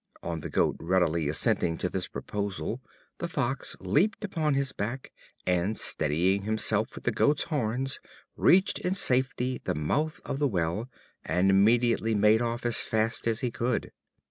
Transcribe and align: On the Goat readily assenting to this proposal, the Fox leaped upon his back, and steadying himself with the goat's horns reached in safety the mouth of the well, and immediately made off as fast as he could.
On 0.23 0.39
the 0.39 0.49
Goat 0.49 0.77
readily 0.79 1.29
assenting 1.29 1.77
to 1.77 1.87
this 1.87 2.07
proposal, 2.07 2.81
the 3.19 3.27
Fox 3.27 3.75
leaped 3.79 4.23
upon 4.25 4.55
his 4.55 4.71
back, 4.71 5.11
and 5.45 5.77
steadying 5.77 6.41
himself 6.41 6.95
with 6.95 7.03
the 7.03 7.11
goat's 7.11 7.43
horns 7.43 7.99
reached 8.35 8.79
in 8.79 8.95
safety 8.95 9.61
the 9.63 9.75
mouth 9.75 10.19
of 10.25 10.39
the 10.39 10.47
well, 10.47 10.89
and 11.23 11.51
immediately 11.51 12.15
made 12.15 12.41
off 12.41 12.65
as 12.65 12.81
fast 12.81 13.27
as 13.27 13.41
he 13.41 13.51
could. 13.51 13.91